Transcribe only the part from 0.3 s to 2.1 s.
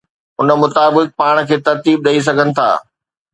ان مطابق پاڻ کي ترتيب